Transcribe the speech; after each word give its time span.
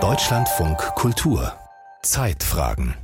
Deutschlandfunk 0.00 0.78
Kultur 0.96 1.52
Zeitfragen 2.02 2.96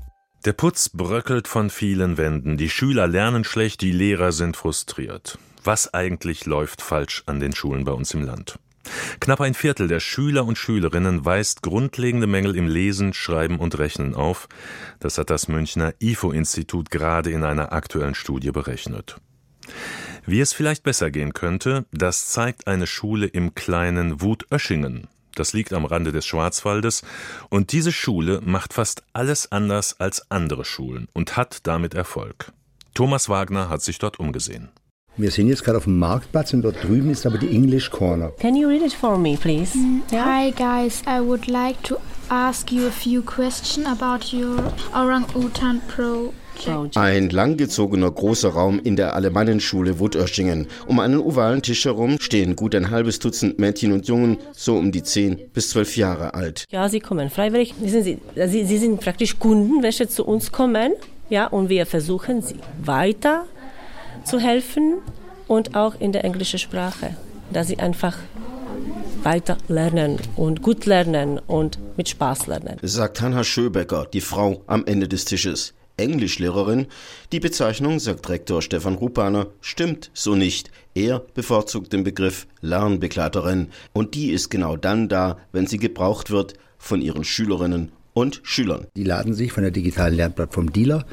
der 0.44 0.52
Putz 0.52 0.88
bröckelt 0.88 1.46
von 1.46 1.70
vielen 1.70 2.18
Wänden, 2.18 2.56
die 2.56 2.68
Schüler 2.68 3.06
lernen 3.06 3.44
schlecht, 3.44 3.82
die 3.82 3.92
Lehrer 3.92 4.32
sind 4.32 4.56
frustriert. 4.56 5.38
Was 5.62 5.94
eigentlich 5.94 6.44
läuft 6.44 6.82
falsch 6.82 7.22
an 7.26 7.38
den 7.38 7.54
Schulen 7.54 7.84
bei 7.84 7.92
uns 7.92 8.14
im 8.14 8.24
Land? 8.24 8.58
Knapp 9.20 9.40
ein 9.40 9.54
Viertel 9.54 9.86
der 9.86 10.00
Schüler 10.00 10.44
und 10.44 10.58
Schülerinnen 10.58 11.24
weist 11.24 11.62
grundlegende 11.62 12.26
Mängel 12.26 12.56
im 12.56 12.66
Lesen, 12.66 13.12
Schreiben 13.12 13.60
und 13.60 13.78
Rechnen 13.78 14.16
auf. 14.16 14.48
Das 14.98 15.18
hat 15.18 15.30
das 15.30 15.46
Münchner 15.46 15.94
IFO-Institut 16.00 16.90
gerade 16.90 17.30
in 17.30 17.44
einer 17.44 17.72
aktuellen 17.72 18.16
Studie 18.16 18.50
berechnet. 18.50 19.20
Wie 20.26 20.40
es 20.40 20.52
vielleicht 20.52 20.82
besser 20.82 21.10
gehen 21.10 21.32
könnte, 21.32 21.84
das 21.92 22.28
zeigt 22.28 22.66
eine 22.66 22.86
Schule 22.86 23.26
im 23.26 23.54
kleinen 23.54 24.20
Wutöschingen. 24.20 25.08
Das 25.34 25.52
liegt 25.52 25.72
am 25.72 25.84
Rande 25.84 26.12
des 26.12 26.26
Schwarzwaldes 26.26 27.02
und 27.48 27.72
diese 27.72 27.92
Schule 27.92 28.40
macht 28.44 28.74
fast 28.74 29.02
alles 29.12 29.50
anders 29.50 29.98
als 29.98 30.30
andere 30.30 30.64
Schulen 30.64 31.08
und 31.12 31.36
hat 31.36 31.66
damit 31.66 31.94
Erfolg. 31.94 32.52
Thomas 32.94 33.28
Wagner 33.28 33.68
hat 33.68 33.82
sich 33.82 33.98
dort 33.98 34.18
umgesehen. 34.18 34.68
Wir 35.16 35.30
sind 35.30 35.48
jetzt 35.48 35.64
gerade 35.64 35.78
auf 35.78 35.84
dem 35.84 35.98
Marktplatz 35.98 36.52
und 36.52 36.62
dort 36.62 36.82
drüben 36.82 37.10
ist 37.10 37.26
aber 37.26 37.38
die 37.38 37.54
English 37.54 37.90
Corner. 37.90 38.30
Can 38.38 38.56
you 38.56 38.68
read 38.68 38.82
it 38.82 38.92
for 38.92 39.18
me, 39.18 39.36
please? 39.36 39.76
Mm, 39.76 40.02
yeah? 40.12 40.24
Hi 40.24 40.50
guys, 40.50 41.02
I 41.06 41.20
would 41.20 41.46
like 41.46 41.82
to 41.82 41.96
ask 42.28 42.70
you 42.70 42.86
a 42.86 42.90
few 42.90 43.22
questions 43.22 43.86
about 43.86 44.32
your 44.32 44.72
Orang-Utan 44.94 45.80
Pro 45.88 46.32
ein 46.94 47.30
langgezogener 47.30 48.10
großer 48.10 48.50
Raum 48.50 48.80
in 48.82 48.96
der 48.96 49.14
Alemannenschule 49.14 49.98
Wutöschingen. 49.98 50.66
Um 50.86 51.00
einen 51.00 51.18
ovalen 51.18 51.62
Tisch 51.62 51.84
herum 51.84 52.16
stehen 52.20 52.56
gut 52.56 52.74
ein 52.74 52.90
halbes 52.90 53.18
Dutzend 53.18 53.58
Mädchen 53.58 53.92
und 53.92 54.08
Jungen, 54.08 54.38
so 54.52 54.76
um 54.76 54.92
die 54.92 55.02
10 55.02 55.50
bis 55.52 55.70
12 55.70 55.96
Jahre 55.96 56.34
alt. 56.34 56.64
Ja, 56.70 56.88
sie 56.88 57.00
kommen 57.00 57.30
freiwillig. 57.30 57.74
Sie, 57.84 58.18
sie, 58.34 58.64
sie 58.64 58.78
sind 58.78 59.00
praktisch 59.00 59.38
Kunden, 59.38 59.82
welche 59.82 60.08
zu 60.08 60.24
uns 60.24 60.52
kommen. 60.52 60.92
Ja, 61.28 61.46
und 61.46 61.68
wir 61.68 61.86
versuchen, 61.86 62.42
sie 62.42 62.56
weiter 62.82 63.46
zu 64.24 64.38
helfen 64.38 64.98
und 65.46 65.74
auch 65.76 66.00
in 66.00 66.12
der 66.12 66.24
englischen 66.24 66.58
Sprache, 66.58 67.16
dass 67.52 67.68
sie 67.68 67.78
einfach 67.78 68.16
weiter 69.22 69.58
lernen 69.68 70.18
und 70.36 70.62
gut 70.62 70.86
lernen 70.86 71.38
und 71.38 71.78
mit 71.96 72.08
Spaß 72.08 72.46
lernen. 72.46 72.78
Sagt 72.82 73.20
Hanna 73.20 73.44
Schöbecker, 73.44 74.06
die 74.12 74.20
Frau 74.20 74.62
am 74.66 74.84
Ende 74.86 75.08
des 75.08 75.24
Tisches. 75.24 75.74
Englischlehrerin. 76.00 76.86
Die 77.32 77.40
Bezeichnung, 77.40 78.00
sagt 78.00 78.28
Rektor 78.28 78.62
Stefan 78.62 78.94
Rupaner, 78.94 79.48
stimmt 79.60 80.10
so 80.14 80.34
nicht. 80.34 80.70
Er 80.94 81.20
bevorzugt 81.34 81.92
den 81.92 82.04
Begriff 82.04 82.46
Lernbegleiterin 82.60 83.68
und 83.92 84.14
die 84.14 84.30
ist 84.30 84.50
genau 84.50 84.76
dann 84.76 85.08
da, 85.08 85.38
wenn 85.52 85.66
sie 85.66 85.78
gebraucht 85.78 86.30
wird 86.30 86.54
von 86.78 87.00
ihren 87.00 87.24
Schülerinnen 87.24 87.92
und 88.14 88.40
Schülern. 88.42 88.86
Die 88.96 89.04
laden 89.04 89.34
sich 89.34 89.52
von 89.52 89.62
der 89.62 89.70
digitalen 89.70 90.14
Lernplattform 90.14 90.72
Dealer, 90.72 91.04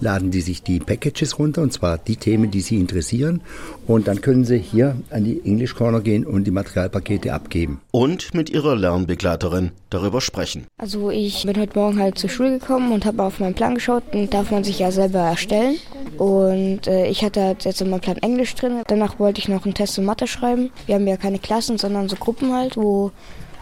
laden 0.00 0.30
die 0.30 0.40
sich 0.40 0.62
die 0.62 0.80
Packages 0.80 1.38
runter, 1.38 1.62
und 1.62 1.72
zwar 1.72 1.98
die 1.98 2.16
Themen, 2.16 2.50
die 2.50 2.60
sie 2.60 2.78
interessieren. 2.78 3.42
Und 3.86 4.08
dann 4.08 4.20
können 4.20 4.44
sie 4.44 4.58
hier 4.58 4.96
an 5.10 5.24
die 5.24 5.40
English 5.44 5.74
Corner 5.74 6.00
gehen 6.00 6.24
und 6.24 6.44
die 6.44 6.50
Materialpakete 6.50 7.32
abgeben. 7.32 7.80
Und 7.90 8.34
mit 8.34 8.50
ihrer 8.50 8.76
Lernbegleiterin 8.76 9.72
darüber 9.90 10.20
sprechen. 10.20 10.66
Also 10.78 11.10
ich 11.10 11.44
bin 11.44 11.56
heute 11.58 11.78
Morgen 11.78 11.98
halt 11.98 12.18
zur 12.18 12.30
Schule 12.30 12.58
gekommen 12.58 12.92
und 12.92 13.04
habe 13.04 13.22
auf 13.22 13.40
meinen 13.40 13.54
Plan 13.54 13.74
geschaut 13.74 14.02
und 14.12 14.32
darf 14.32 14.50
man 14.50 14.64
sich 14.64 14.78
ja 14.78 14.90
selber 14.90 15.20
erstellen. 15.20 15.76
Und 16.18 16.86
äh, 16.86 17.06
ich 17.08 17.24
hatte 17.24 17.42
halt 17.42 17.64
jetzt 17.64 17.80
in 17.80 17.90
meinem 17.90 18.00
Plan 18.00 18.16
Englisch 18.18 18.54
drin. 18.54 18.82
Danach 18.86 19.18
wollte 19.18 19.40
ich 19.40 19.48
noch 19.48 19.64
einen 19.64 19.74
Test 19.74 19.98
in 19.98 20.04
Mathe 20.04 20.26
schreiben. 20.26 20.70
Wir 20.86 20.96
haben 20.96 21.06
ja 21.06 21.16
keine 21.16 21.38
Klassen, 21.38 21.78
sondern 21.78 22.08
so 22.08 22.16
Gruppen 22.16 22.52
halt, 22.52 22.76
wo 22.76 23.12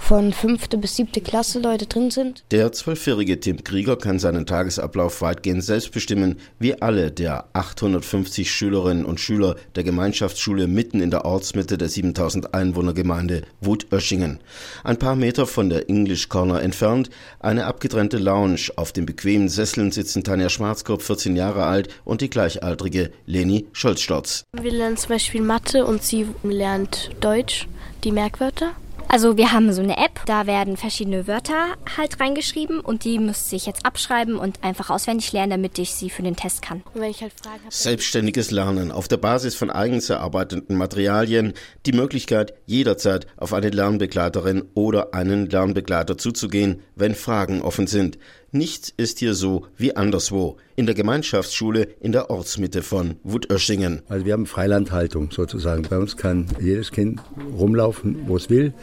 von 0.02 0.32
fünfte 0.32 0.76
bis 0.78 0.96
siebte 0.96 1.20
Klasse 1.20 1.60
Leute 1.60 1.86
drin 1.86 2.10
sind. 2.10 2.42
Der 2.50 2.72
zwölfjährige 2.72 3.38
Tim 3.38 3.62
Krieger 3.62 3.96
kann 3.96 4.18
seinen 4.18 4.46
Tagesablauf 4.46 5.22
weitgehend 5.22 5.62
selbst 5.62 5.92
bestimmen, 5.92 6.38
wie 6.58 6.82
alle 6.82 7.12
der 7.12 7.46
850 7.52 8.50
Schülerinnen 8.50 9.04
und 9.04 9.20
Schüler 9.20 9.54
der 9.76 9.84
Gemeinschaftsschule 9.84 10.66
mitten 10.66 11.00
in 11.00 11.12
der 11.12 11.24
Ortsmitte 11.24 11.78
der 11.78 11.88
7000 11.88 12.52
Einwohnergemeinde 12.52 13.42
Wutöschingen. 13.60 14.40
Ein 14.82 14.98
paar 14.98 15.14
Meter 15.14 15.46
von 15.46 15.70
der 15.70 15.88
English 15.88 16.28
Corner 16.28 16.60
entfernt, 16.60 17.08
eine 17.38 17.66
abgetrennte 17.66 18.18
Lounge. 18.18 18.70
Auf 18.74 18.92
den 18.92 19.06
bequemen 19.06 19.48
Sesseln 19.48 19.92
sitzen 19.92 20.24
Tanja 20.24 20.48
Schwarzkopf, 20.48 21.06
14 21.06 21.36
Jahre 21.36 21.64
alt, 21.64 21.88
und 22.04 22.20
die 22.20 22.28
gleichaltrige 22.28 23.12
Leni 23.26 23.66
Scholzstotz. 23.72 24.44
Wir 24.60 24.72
lernen 24.72 24.96
zum 24.96 25.10
Beispiel 25.10 25.42
Mathe 25.42 25.86
und 25.86 26.02
sie 26.02 26.26
lernt 26.42 27.10
Deutsch, 27.20 27.68
die 28.02 28.10
Merkwörter. 28.10 28.72
Also 29.08 29.36
wir 29.36 29.52
haben 29.52 29.72
so 29.72 29.82
eine 29.82 29.98
App, 29.98 30.20
da 30.26 30.46
werden 30.46 30.76
verschiedene 30.76 31.26
Wörter 31.26 31.74
halt 31.98 32.18
reingeschrieben 32.18 32.80
und 32.80 33.04
die 33.04 33.18
müsste 33.18 33.56
ich 33.56 33.66
jetzt 33.66 33.84
abschreiben 33.84 34.36
und 34.36 34.64
einfach 34.64 34.90
auswendig 34.90 35.32
lernen, 35.32 35.50
damit 35.50 35.78
ich 35.78 35.92
sie 35.92 36.08
für 36.08 36.22
den 36.22 36.36
Test 36.36 36.62
kann. 36.62 36.82
Und 36.94 37.02
wenn 37.02 37.10
ich 37.10 37.20
halt 37.20 37.32
Fragen 37.32 37.60
habe, 37.60 37.74
Selbstständiges 37.74 38.50
Lernen 38.50 38.90
auf 38.90 39.08
der 39.08 39.18
Basis 39.18 39.54
von 39.54 39.70
eigens 39.70 40.08
erarbeiteten 40.08 40.76
Materialien, 40.76 41.52
die 41.84 41.92
Möglichkeit 41.92 42.54
jederzeit 42.66 43.26
auf 43.36 43.52
eine 43.52 43.70
Lernbegleiterin 43.70 44.64
oder 44.74 45.14
einen 45.14 45.48
Lernbegleiter 45.48 46.16
zuzugehen, 46.16 46.80
wenn 46.96 47.14
Fragen 47.14 47.62
offen 47.62 47.86
sind. 47.86 48.18
Nichts 48.54 48.92
ist 48.98 49.18
hier 49.18 49.32
so 49.32 49.66
wie 49.78 49.96
anderswo. 49.96 50.58
In 50.76 50.84
der 50.84 50.94
Gemeinschaftsschule 50.94 51.88
in 52.00 52.12
der 52.12 52.28
Ortsmitte 52.28 52.82
von 52.82 53.16
Wutöschingen. 53.22 54.02
Also 54.10 54.26
wir 54.26 54.34
haben 54.34 54.44
Freilandhaltung 54.44 55.30
sozusagen. 55.30 55.84
Bei 55.88 55.96
uns 55.96 56.18
kann 56.18 56.48
jedes 56.60 56.90
Kind 56.90 57.22
rumlaufen, 57.56 58.28
wo 58.28 58.36
es 58.36 58.50
will 58.50 58.74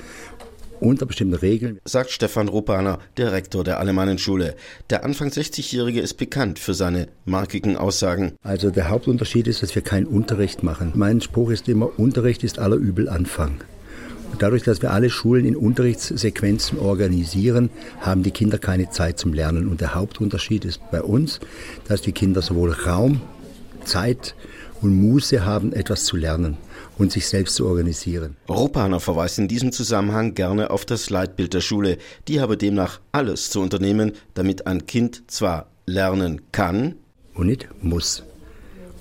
unter 0.82 1.06
bestimmten 1.06 1.36
Regeln. 1.36 1.80
Sagt 1.86 2.12
Stefan 2.12 2.48
Rupaner, 2.48 3.00
der 3.18 3.32
Rektor 3.32 3.64
der 3.64 3.80
Alemannenschule. 3.80 4.56
Der 4.90 5.04
Anfang 5.04 5.30
60-Jährige 5.30 6.02
ist 6.02 6.16
bekannt 6.16 6.60
für 6.60 6.74
seine 6.74 7.08
markigen 7.26 7.78
Aussagen. 7.78 8.34
Also 8.44 8.72
der 8.72 8.90
Hauptunterschied 8.90 9.48
ist, 9.48 9.64
dass 9.64 9.76
wir 9.76 9.82
keinen 9.82 10.06
Unterricht 10.06 10.64
machen. 10.64 10.92
Mein 10.96 11.22
Spruch 11.22 11.52
ist 11.52 11.68
immer, 11.68 11.98
Unterricht 12.00 12.44
ist 12.44 12.60
aller 12.60 12.78
Übel 12.78 13.10
Anfang. 13.10 13.62
Dadurch, 14.38 14.64
dass 14.64 14.82
wir 14.82 14.92
alle 14.92 15.10
Schulen 15.10 15.46
in 15.46 15.56
Unterrichtssequenzen 15.56 16.80
organisieren, 16.80 17.70
haben 18.00 18.24
die 18.24 18.32
Kinder 18.32 18.58
keine 18.58 18.90
Zeit 18.90 19.18
zum 19.18 19.34
Lernen. 19.34 19.68
Und 19.68 19.82
der 19.82 19.96
Hauptunterschied 19.96 20.66
ist 20.66 20.80
bei 20.92 21.02
uns, 21.02 21.40
dass 21.88 22.02
die 22.02 22.12
Kinder 22.12 22.42
sowohl 22.42 22.72
Raum, 22.72 23.22
Zeit 23.84 24.36
und 24.82 24.94
Muße 24.94 25.46
haben, 25.46 25.74
etwas 25.74 26.06
zu 26.06 26.16
lernen 26.16 26.58
und 27.00 27.12
sich 27.12 27.28
selbst 27.28 27.56
zu 27.56 27.66
organisieren. 27.66 28.36
Rupaner 28.48 29.00
verweist 29.00 29.40
in 29.40 29.48
diesem 29.48 29.72
Zusammenhang 29.72 30.36
gerne 30.36 30.70
auf 30.70 30.86
das 30.86 31.10
Leitbild 31.10 31.56
der 31.56 31.62
Schule. 31.62 31.98
Die 32.28 32.40
habe 32.42 32.58
demnach 32.58 33.00
alles 33.12 33.50
zu 33.50 33.62
unternehmen, 33.62 34.12
damit 34.36 34.68
ein 34.68 34.86
Kind 34.86 35.24
zwar 35.32 35.72
lernen 35.88 36.42
kann 36.52 36.96
und 37.34 37.48
nicht 37.48 37.68
muss. 37.82 38.24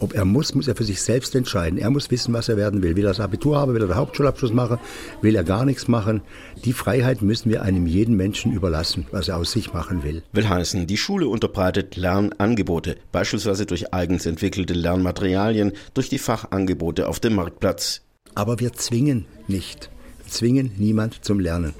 Ob 0.00 0.14
er 0.14 0.24
muss, 0.24 0.54
muss 0.54 0.68
er 0.68 0.76
für 0.76 0.84
sich 0.84 1.02
selbst 1.02 1.34
entscheiden. 1.34 1.78
Er 1.78 1.90
muss 1.90 2.10
wissen, 2.10 2.32
was 2.32 2.48
er 2.48 2.56
werden 2.56 2.82
will. 2.82 2.96
Will 2.96 3.04
er 3.04 3.10
das 3.10 3.20
Abitur 3.20 3.58
haben, 3.58 3.74
will 3.74 3.82
er 3.82 3.88
den 3.88 3.96
Hauptschulabschluss 3.96 4.52
machen, 4.52 4.78
will 5.22 5.34
er 5.34 5.44
gar 5.44 5.64
nichts 5.64 5.88
machen. 5.88 6.22
Die 6.64 6.72
Freiheit 6.72 7.22
müssen 7.22 7.50
wir 7.50 7.62
einem 7.62 7.86
jeden 7.86 8.16
Menschen 8.16 8.52
überlassen, 8.52 9.06
was 9.10 9.28
er 9.28 9.36
aus 9.36 9.52
sich 9.52 9.72
machen 9.72 10.04
will. 10.04 10.22
Will 10.32 10.48
heißen, 10.48 10.86
die 10.86 10.96
Schule 10.96 11.28
unterbreitet 11.28 11.96
Lernangebote, 11.96 12.96
beispielsweise 13.12 13.66
durch 13.66 13.92
eigens 13.92 14.26
entwickelte 14.26 14.74
Lernmaterialien, 14.74 15.72
durch 15.94 16.08
die 16.08 16.18
Fachangebote 16.18 17.08
auf 17.08 17.18
dem 17.18 17.34
Marktplatz. 17.34 18.02
Aber 18.34 18.60
wir 18.60 18.72
zwingen 18.72 19.26
nicht. 19.48 19.90
Zwingen 20.28 20.72
niemand 20.76 21.24
zum 21.24 21.40
Lernen. 21.40 21.74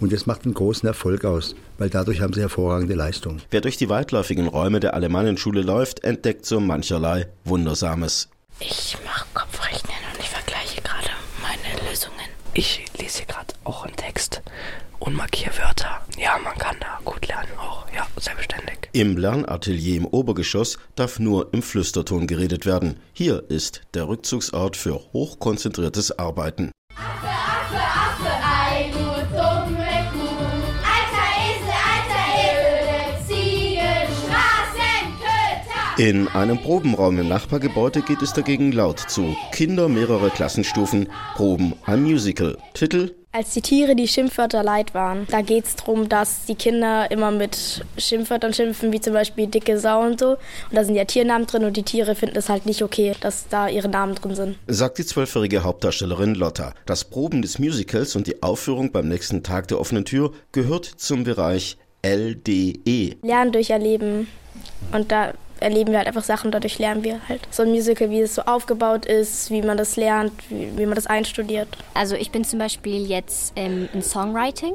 Und 0.00 0.12
das 0.12 0.26
macht 0.26 0.44
einen 0.44 0.54
großen 0.54 0.86
Erfolg 0.86 1.24
aus, 1.24 1.54
weil 1.78 1.88
dadurch 1.88 2.20
haben 2.20 2.32
sie 2.32 2.40
hervorragende 2.40 2.94
Leistungen. 2.94 3.42
Wer 3.50 3.62
durch 3.62 3.76
die 3.76 3.88
weitläufigen 3.88 4.46
Räume 4.46 4.80
der 4.80 4.94
Alemannenschule 4.94 5.62
läuft, 5.62 6.04
entdeckt 6.04 6.44
so 6.44 6.60
mancherlei 6.60 7.26
Wundersames. 7.44 8.28
Ich 8.60 8.96
mache 9.04 9.26
Kopfrechnen 9.34 9.96
und 10.12 10.20
ich 10.20 10.28
vergleiche 10.28 10.82
gerade 10.82 11.10
meine 11.42 11.88
Lösungen. 11.88 12.14
Ich 12.54 12.84
lese 12.98 13.24
gerade 13.26 13.54
auch 13.64 13.84
einen 13.84 13.96
Text 13.96 14.42
und 14.98 15.14
markiere 15.14 15.56
Wörter. 15.58 16.00
Ja, 16.18 16.38
man 16.42 16.56
kann 16.58 16.76
da 16.80 16.98
gut 17.04 17.26
lernen 17.28 17.52
auch. 17.58 17.86
Ja, 17.94 18.06
selbstständig. 18.18 18.78
Im 18.92 19.16
Lernatelier 19.16 19.96
im 19.96 20.06
Obergeschoss 20.06 20.78
darf 20.94 21.18
nur 21.18 21.52
im 21.52 21.62
Flüsterton 21.62 22.26
geredet 22.26 22.64
werden. 22.64 22.98
Hier 23.12 23.44
ist 23.50 23.82
der 23.92 24.08
Rückzugsort 24.08 24.76
für 24.76 24.94
hochkonzentriertes 25.12 26.18
Arbeiten. 26.18 26.70
Affe, 26.96 27.35
In 35.98 36.28
einem 36.28 36.58
Probenraum 36.58 37.18
im 37.18 37.28
Nachbargebäude 37.28 38.02
geht 38.02 38.20
es 38.20 38.34
dagegen 38.34 38.70
laut 38.70 39.00
zu. 39.00 39.34
Kinder 39.50 39.88
mehrerer 39.88 40.28
Klassenstufen 40.28 41.08
proben 41.34 41.72
ein 41.86 42.02
Musical. 42.02 42.58
Titel 42.74 43.14
Als 43.32 43.54
die 43.54 43.62
Tiere 43.62 43.96
die 43.96 44.06
Schimpfwörter 44.06 44.62
leid 44.62 44.92
waren, 44.92 45.26
da 45.30 45.40
geht 45.40 45.64
es 45.64 45.74
darum, 45.74 46.06
dass 46.10 46.44
die 46.44 46.54
Kinder 46.54 47.10
immer 47.10 47.30
mit 47.30 47.82
Schimpfwörtern 47.96 48.52
schimpfen, 48.52 48.92
wie 48.92 49.00
zum 49.00 49.14
Beispiel 49.14 49.46
dicke 49.46 49.78
Sau 49.78 50.02
und 50.02 50.20
so. 50.20 50.32
Und 50.32 50.38
da 50.72 50.84
sind 50.84 50.96
ja 50.96 51.06
Tiernamen 51.06 51.46
drin 51.46 51.64
und 51.64 51.78
die 51.78 51.82
Tiere 51.82 52.14
finden 52.14 52.36
es 52.36 52.50
halt 52.50 52.66
nicht 52.66 52.82
okay, 52.82 53.14
dass 53.20 53.48
da 53.48 53.66
ihre 53.66 53.88
Namen 53.88 54.16
drin 54.16 54.34
sind. 54.34 54.58
Sagt 54.66 54.98
die 54.98 55.06
zwölfjährige 55.06 55.64
Hauptdarstellerin 55.64 56.34
Lotta. 56.34 56.74
Das 56.84 57.04
Proben 57.04 57.40
des 57.40 57.58
Musicals 57.58 58.14
und 58.16 58.26
die 58.26 58.42
Aufführung 58.42 58.92
beim 58.92 59.08
nächsten 59.08 59.42
Tag 59.42 59.68
der 59.68 59.80
offenen 59.80 60.04
Tür 60.04 60.32
gehört 60.52 60.84
zum 60.84 61.24
Bereich 61.24 61.78
LDE. 62.02 63.16
Lernen 63.22 63.52
durch 63.52 63.70
Erleben. 63.70 64.28
Und 64.92 65.10
da 65.10 65.32
erleben 65.60 65.92
wir 65.92 65.98
halt 65.98 66.08
einfach 66.08 66.24
Sachen, 66.24 66.50
dadurch 66.50 66.78
lernen 66.78 67.04
wir 67.04 67.20
halt. 67.28 67.40
So 67.50 67.62
ein 67.62 67.70
Musical, 67.70 68.10
wie 68.10 68.20
es 68.20 68.34
so 68.34 68.42
aufgebaut 68.42 69.06
ist, 69.06 69.50
wie 69.50 69.62
man 69.62 69.76
das 69.76 69.96
lernt, 69.96 70.32
wie, 70.50 70.76
wie 70.76 70.86
man 70.86 70.94
das 70.94 71.06
einstudiert. 71.06 71.68
Also 71.94 72.14
ich 72.14 72.30
bin 72.30 72.44
zum 72.44 72.58
Beispiel 72.58 73.06
jetzt 73.06 73.52
ähm, 73.56 73.88
in 73.92 74.02
Songwriting 74.02 74.74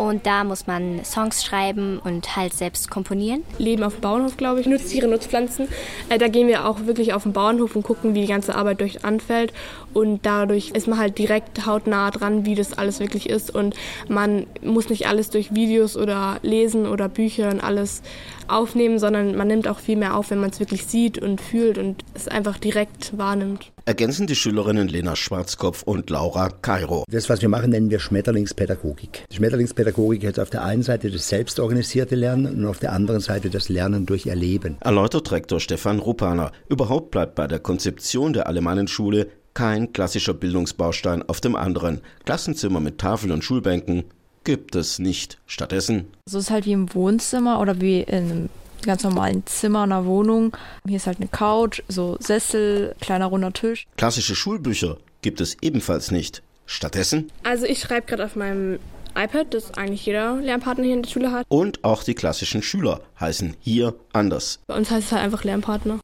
und 0.00 0.24
da 0.24 0.44
muss 0.44 0.66
man 0.66 1.04
Songs 1.04 1.44
schreiben 1.44 1.98
und 2.02 2.34
halt 2.34 2.54
selbst 2.54 2.90
komponieren. 2.90 3.42
Leben 3.58 3.82
auf 3.82 3.96
dem 3.96 4.00
Bauernhof, 4.00 4.38
glaube 4.38 4.58
ich, 4.58 4.66
Nutztiere, 4.66 5.06
Nutzpflanzen. 5.06 5.68
Äh, 6.08 6.16
da 6.16 6.28
gehen 6.28 6.48
wir 6.48 6.66
auch 6.66 6.86
wirklich 6.86 7.12
auf 7.12 7.24
den 7.24 7.34
Bauernhof 7.34 7.76
und 7.76 7.82
gucken, 7.82 8.14
wie 8.14 8.22
die 8.22 8.26
ganze 8.26 8.54
Arbeit 8.54 8.80
durch 8.80 9.04
anfällt. 9.04 9.52
Und 9.92 10.24
dadurch 10.24 10.70
ist 10.70 10.88
man 10.88 10.98
halt 10.98 11.18
direkt 11.18 11.66
hautnah 11.66 12.10
dran, 12.10 12.46
wie 12.46 12.54
das 12.54 12.78
alles 12.78 12.98
wirklich 12.98 13.28
ist. 13.28 13.54
Und 13.54 13.74
man 14.08 14.46
muss 14.62 14.88
nicht 14.88 15.06
alles 15.06 15.28
durch 15.28 15.54
Videos 15.54 15.98
oder 15.98 16.38
Lesen 16.40 16.86
oder 16.86 17.10
Bücher 17.10 17.50
und 17.50 17.62
alles 17.62 18.00
aufnehmen, 18.48 18.98
sondern 18.98 19.36
man 19.36 19.48
nimmt 19.48 19.68
auch 19.68 19.80
viel 19.80 19.96
mehr 19.96 20.16
auf, 20.16 20.30
wenn 20.30 20.40
man 20.40 20.48
es 20.48 20.60
wirklich 20.60 20.86
sieht 20.86 21.18
und 21.18 21.42
fühlt 21.42 21.76
und 21.76 22.04
es 22.14 22.26
einfach 22.26 22.56
direkt 22.56 23.18
wahrnimmt. 23.18 23.70
Ergänzen 23.90 24.28
die 24.28 24.36
Schülerinnen 24.36 24.86
Lena 24.86 25.16
Schwarzkopf 25.16 25.82
und 25.82 26.10
Laura 26.10 26.48
Cairo. 26.48 27.02
Das, 27.10 27.28
was 27.28 27.42
wir 27.42 27.48
machen, 27.48 27.70
nennen 27.70 27.90
wir 27.90 27.98
Schmetterlingspädagogik. 27.98 29.24
Die 29.28 29.34
Schmetterlingspädagogik 29.34 30.24
hat 30.28 30.38
auf 30.38 30.48
der 30.48 30.62
einen 30.62 30.84
Seite 30.84 31.10
das 31.10 31.28
selbstorganisierte 31.28 32.14
Lernen 32.14 32.54
und 32.54 32.66
auf 32.66 32.78
der 32.78 32.92
anderen 32.92 33.18
Seite 33.18 33.50
das 33.50 33.68
Lernen 33.68 34.06
durch 34.06 34.28
Erleben. 34.28 34.76
Erläutert 34.78 35.32
Rektor 35.32 35.58
Stefan 35.58 35.98
Rupaner. 35.98 36.52
Überhaupt 36.68 37.10
bleibt 37.10 37.34
bei 37.34 37.48
der 37.48 37.58
Konzeption 37.58 38.32
der 38.32 38.46
Alemannenschule 38.46 39.26
kein 39.54 39.92
klassischer 39.92 40.34
Bildungsbaustein 40.34 41.28
auf 41.28 41.40
dem 41.40 41.56
anderen. 41.56 42.00
Klassenzimmer 42.24 42.78
mit 42.78 42.98
Tafel 42.98 43.32
und 43.32 43.42
Schulbänken 43.42 44.04
gibt 44.44 44.76
es 44.76 45.00
nicht. 45.00 45.38
Stattdessen. 45.46 46.06
So 46.26 46.38
ist 46.38 46.52
halt 46.52 46.64
wie 46.64 46.72
im 46.74 46.94
Wohnzimmer 46.94 47.60
oder 47.60 47.80
wie 47.80 48.02
in 48.02 48.14
einem 48.14 48.48
ganz 48.82 49.04
normalen 49.04 49.44
Zimmer 49.46 49.82
einer 49.82 50.04
Wohnung. 50.04 50.56
Hier 50.86 50.96
ist 50.96 51.06
halt 51.06 51.18
eine 51.18 51.28
Couch, 51.28 51.82
so 51.88 52.16
Sessel, 52.20 52.94
kleiner 53.00 53.26
runder 53.26 53.52
Tisch. 53.52 53.86
Klassische 53.96 54.34
Schulbücher 54.34 54.96
gibt 55.22 55.40
es 55.40 55.56
ebenfalls 55.60 56.10
nicht. 56.10 56.42
Stattdessen. 56.66 57.32
Also 57.42 57.66
ich 57.66 57.80
schreibe 57.80 58.06
gerade 58.06 58.24
auf 58.24 58.36
meinem 58.36 58.78
iPad, 59.16 59.52
das 59.52 59.74
eigentlich 59.74 60.06
jeder 60.06 60.36
Lernpartner 60.36 60.84
hier 60.84 60.94
in 60.94 61.02
der 61.02 61.10
Schule 61.10 61.32
hat. 61.32 61.44
Und 61.48 61.82
auch 61.82 62.04
die 62.04 62.14
klassischen 62.14 62.62
Schüler 62.62 63.00
heißen 63.18 63.56
hier 63.60 63.94
anders. 64.12 64.60
Bei 64.68 64.76
uns 64.76 64.90
heißt 64.90 65.06
es 65.06 65.12
halt 65.12 65.24
einfach 65.24 65.42
Lernpartner. 65.42 65.98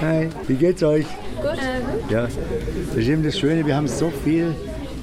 Hi, 0.00 0.30
wie 0.48 0.54
geht's 0.54 0.82
euch? 0.82 1.04
Gut. 1.36 1.58
Ja, 2.08 2.22
das 2.22 2.96
ist 2.96 3.08
eben 3.08 3.22
das 3.22 3.38
Schöne, 3.38 3.66
wir 3.66 3.76
haben 3.76 3.88
so 3.88 4.10
viel 4.10 4.54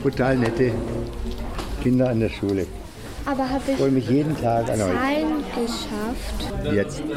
total 0.01 0.37
nette 0.37 0.73
Kinder 1.83 2.09
an 2.09 2.19
der 2.19 2.29
Schule. 2.29 2.65
Aber 3.25 3.49
habe 3.49 3.63
ich 3.71 3.77
freue 3.77 3.91
mich 3.91 4.09
jeden 4.09 4.35
Tag 4.41 4.69
an 4.69 4.81
euch. 4.81 4.93
Zahlen 4.93 5.43
geschafft? 5.55 6.73
Jetzt. 6.73 7.03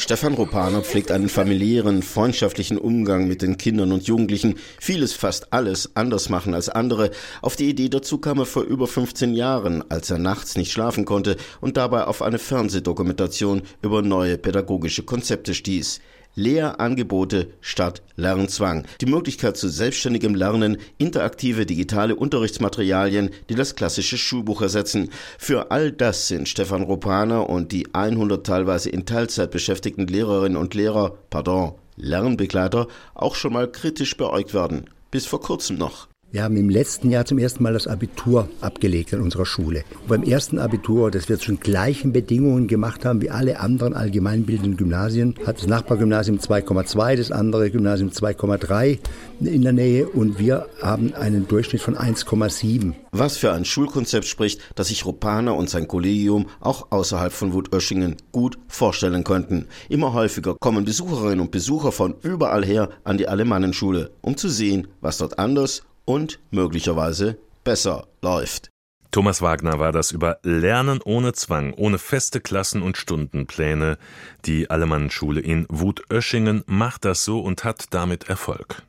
Stefan 0.00 0.34
Rupaner 0.34 0.82
pflegt 0.82 1.10
einen 1.10 1.28
familiären, 1.28 2.02
freundschaftlichen 2.02 2.78
Umgang 2.78 3.26
mit 3.26 3.42
den 3.42 3.58
Kindern 3.58 3.90
und 3.90 4.06
Jugendlichen, 4.06 4.54
vieles, 4.80 5.12
fast 5.12 5.52
alles 5.52 5.96
anders 5.96 6.28
machen 6.28 6.54
als 6.54 6.68
andere. 6.68 7.10
Auf 7.42 7.56
die 7.56 7.68
Idee 7.68 7.88
dazu 7.88 8.18
kam 8.18 8.38
er 8.38 8.46
vor 8.46 8.62
über 8.62 8.86
15 8.86 9.34
Jahren, 9.34 9.82
als 9.90 10.08
er 10.10 10.18
nachts 10.18 10.56
nicht 10.56 10.70
schlafen 10.70 11.04
konnte 11.04 11.36
und 11.60 11.76
dabei 11.76 12.04
auf 12.04 12.22
eine 12.22 12.38
Fernsehdokumentation 12.38 13.62
über 13.82 14.00
neue 14.02 14.38
pädagogische 14.38 15.02
Konzepte 15.02 15.52
stieß. 15.52 16.00
Lehrangebote 16.38 17.48
statt 17.60 18.00
Lernzwang. 18.14 18.86
Die 19.00 19.06
Möglichkeit 19.06 19.56
zu 19.56 19.68
selbstständigem 19.68 20.36
Lernen, 20.36 20.78
interaktive 20.96 21.66
digitale 21.66 22.14
Unterrichtsmaterialien, 22.14 23.30
die 23.48 23.56
das 23.56 23.74
klassische 23.74 24.16
Schulbuch 24.16 24.62
ersetzen. 24.62 25.10
Für 25.36 25.72
all 25.72 25.90
das 25.90 26.28
sind 26.28 26.48
Stefan 26.48 26.82
Rupaner 26.82 27.50
und 27.50 27.72
die 27.72 27.92
100 27.92 28.46
teilweise 28.46 28.88
in 28.88 29.04
Teilzeit 29.04 29.50
beschäftigten 29.50 30.06
Lehrerinnen 30.06 30.56
und 30.56 30.74
Lehrer, 30.74 31.18
pardon, 31.28 31.74
Lernbegleiter, 31.96 32.86
auch 33.14 33.34
schon 33.34 33.52
mal 33.52 33.70
kritisch 33.70 34.16
beäugt 34.16 34.54
werden. 34.54 34.88
Bis 35.10 35.26
vor 35.26 35.40
kurzem 35.40 35.76
noch. 35.76 36.07
Wir 36.30 36.42
haben 36.42 36.58
im 36.58 36.68
letzten 36.68 37.08
Jahr 37.08 37.24
zum 37.24 37.38
ersten 37.38 37.62
Mal 37.62 37.72
das 37.72 37.86
Abitur 37.86 38.50
abgelegt 38.60 39.14
an 39.14 39.22
unserer 39.22 39.46
Schule. 39.46 39.82
Und 40.02 40.08
beim 40.08 40.22
ersten 40.22 40.58
Abitur, 40.58 41.10
das 41.10 41.30
wir 41.30 41.38
zu 41.38 41.52
den 41.52 41.60
gleichen 41.60 42.12
Bedingungen 42.12 42.68
gemacht 42.68 43.06
haben 43.06 43.22
wie 43.22 43.30
alle 43.30 43.60
anderen 43.60 43.94
allgemeinbildenden 43.94 44.76
Gymnasien, 44.76 45.34
hat 45.46 45.56
das 45.56 45.66
Nachbargymnasium 45.66 46.36
2,2, 46.36 47.16
das 47.16 47.32
andere 47.32 47.70
Gymnasium 47.70 48.10
2,3 48.10 48.98
in 49.40 49.62
der 49.62 49.72
Nähe 49.72 50.06
und 50.06 50.38
wir 50.38 50.66
haben 50.82 51.14
einen 51.14 51.48
Durchschnitt 51.48 51.80
von 51.80 51.96
1,7. 51.96 52.92
Was 53.12 53.38
für 53.38 53.54
ein 53.54 53.64
Schulkonzept 53.64 54.26
spricht, 54.26 54.60
das 54.74 54.88
sich 54.88 55.06
Rupana 55.06 55.52
und 55.52 55.70
sein 55.70 55.88
Kollegium 55.88 56.48
auch 56.60 56.88
außerhalb 56.90 57.32
von 57.32 57.54
Wutöschingen 57.54 58.16
gut 58.32 58.58
vorstellen 58.68 59.24
könnten. 59.24 59.66
Immer 59.88 60.12
häufiger 60.12 60.56
kommen 60.60 60.84
Besucherinnen 60.84 61.40
und 61.40 61.52
Besucher 61.52 61.90
von 61.90 62.16
überall 62.20 62.66
her 62.66 62.90
an 63.04 63.16
die 63.16 63.28
Alemannenschule, 63.28 64.10
um 64.20 64.36
zu 64.36 64.50
sehen, 64.50 64.88
was 65.00 65.16
dort 65.16 65.38
anders 65.38 65.84
und 66.08 66.40
möglicherweise 66.50 67.36
besser 67.64 68.06
läuft. 68.22 68.70
Thomas 69.10 69.42
Wagner 69.42 69.78
war 69.78 69.92
das 69.92 70.10
über 70.10 70.38
Lernen 70.42 71.00
ohne 71.04 71.34
Zwang, 71.34 71.74
ohne 71.74 71.98
feste 71.98 72.40
Klassen- 72.40 72.82
und 72.82 72.96
Stundenpläne. 72.96 73.98
Die 74.46 74.70
Alemannenschule 74.70 75.40
in 75.40 75.66
Wutöschingen 75.68 76.62
macht 76.66 77.04
das 77.04 77.24
so 77.24 77.40
und 77.40 77.64
hat 77.64 77.86
damit 77.90 78.28
Erfolg. 78.28 78.82